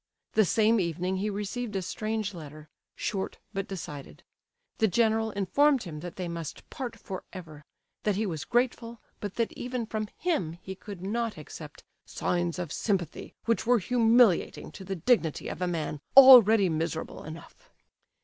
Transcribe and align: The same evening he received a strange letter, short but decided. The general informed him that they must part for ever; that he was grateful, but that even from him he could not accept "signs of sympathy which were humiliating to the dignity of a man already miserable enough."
The 0.33 0.45
same 0.45 0.79
evening 0.79 1.17
he 1.17 1.29
received 1.29 1.75
a 1.75 1.83
strange 1.83 2.33
letter, 2.33 2.69
short 2.95 3.37
but 3.53 3.67
decided. 3.67 4.23
The 4.79 4.87
general 4.87 5.29
informed 5.29 5.83
him 5.83 5.99
that 5.99 6.15
they 6.15 6.27
must 6.27 6.67
part 6.71 6.95
for 6.97 7.23
ever; 7.33 7.65
that 8.01 8.15
he 8.15 8.25
was 8.25 8.43
grateful, 8.43 8.99
but 9.19 9.35
that 9.35 9.51
even 9.51 9.85
from 9.85 10.07
him 10.17 10.53
he 10.59 10.73
could 10.73 11.03
not 11.03 11.37
accept 11.37 11.83
"signs 12.03 12.57
of 12.57 12.73
sympathy 12.73 13.35
which 13.45 13.67
were 13.67 13.77
humiliating 13.77 14.71
to 14.71 14.83
the 14.83 14.95
dignity 14.95 15.47
of 15.47 15.61
a 15.61 15.67
man 15.67 16.01
already 16.17 16.67
miserable 16.67 17.23
enough." 17.23 17.69